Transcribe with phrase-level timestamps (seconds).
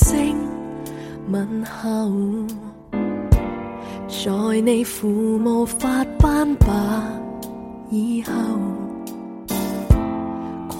[0.00, 0.16] 声
[1.32, 2.08] 问候，
[4.06, 6.68] 在你父母发斑白
[7.90, 8.32] 以后，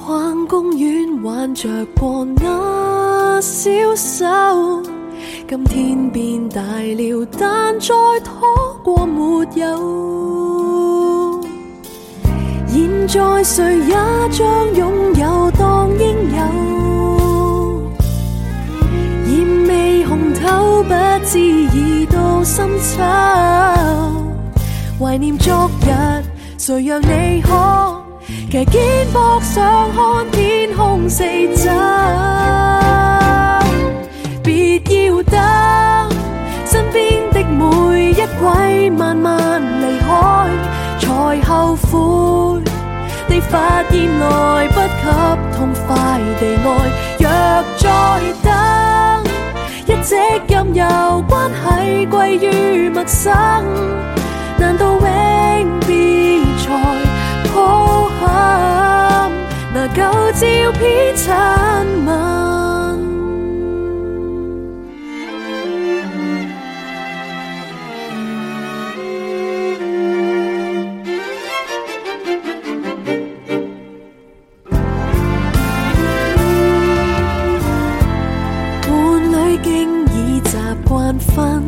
[0.07, 1.69] 逛公园挽着
[1.99, 4.25] 过那小手，
[5.49, 7.89] 今天变大了，但再
[8.21, 8.49] 拖
[8.85, 11.41] 过没有？
[12.69, 13.95] 现在谁也
[14.31, 14.88] 将拥
[21.19, 23.03] 不知已到深秋，
[25.01, 26.25] 怀念昨日，
[26.57, 28.03] 谁让你可
[28.49, 28.81] 骑肩
[29.13, 31.25] 膊上看天空四
[31.57, 31.73] 周？
[34.45, 36.17] 别要等
[36.67, 38.21] 身边的每一
[38.81, 40.51] 位慢慢离开，
[41.01, 42.63] 才后悔
[43.27, 46.91] 你发现来不及痛快地爱。
[47.19, 48.58] 若再等。
[52.07, 53.33] 归于陌生，
[54.59, 59.31] 难道永别才抱憾？
[59.73, 61.35] 那旧照片亲
[62.07, 62.38] 吻。
[81.11, 81.63] 万分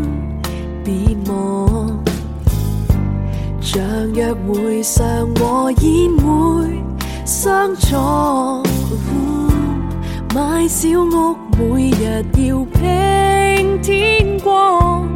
[0.85, 0.93] 别
[1.33, 1.99] 忘，
[3.63, 3.81] 像
[4.13, 6.79] 约会常和宴会
[7.25, 8.63] 相撞，
[10.35, 15.09] 买小屋每日要拼天光，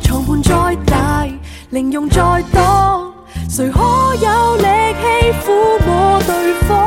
[0.00, 1.26] 床伴再大，
[1.70, 2.22] 零用再
[2.52, 3.12] 多，
[3.48, 4.62] 谁可有力
[5.02, 5.08] 气
[5.40, 5.52] 抚
[5.84, 6.78] 摸对方？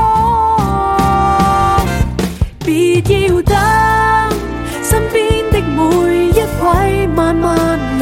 [2.65, 3.44] 别要。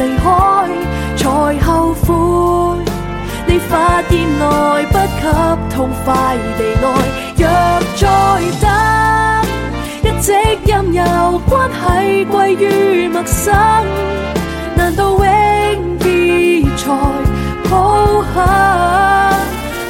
[0.04, 0.24] 离开
[1.16, 1.30] 才
[1.64, 2.14] 后悔，
[3.46, 5.22] 你发现来不及
[5.74, 6.12] 痛快
[6.58, 6.86] 地来。
[7.40, 7.44] 若
[7.96, 8.04] 再
[10.04, 10.28] 等，一直
[10.66, 11.02] 任由
[11.48, 11.82] 关系
[12.26, 12.66] 归于
[13.08, 13.44] 陌生。
[14.76, 15.18] 难道永
[16.00, 16.06] 别
[16.76, 16.82] 才
[17.70, 17.72] 抱
[18.22, 18.34] 紧？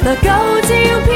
[0.05, 0.17] 那旧
[0.61, 0.63] 照
[1.05, 1.13] 片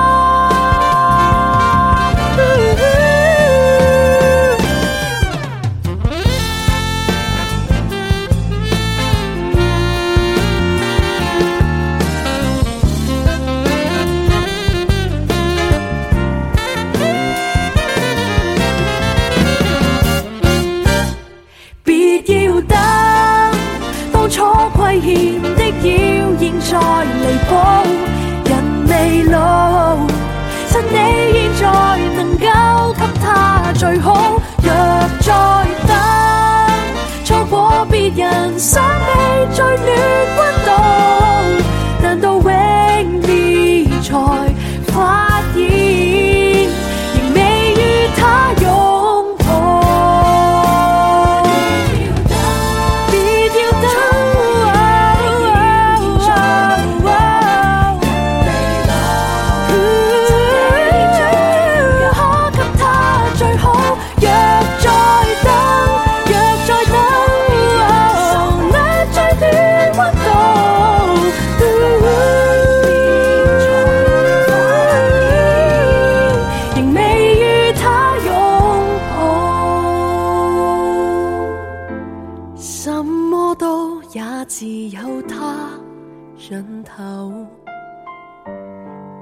[86.38, 87.46] 尽头，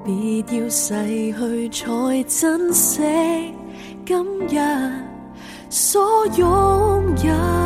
[0.04, 0.90] 别要逝
[1.32, 3.02] 去才珍惜
[4.04, 4.92] 今日
[5.70, 7.63] 所拥有。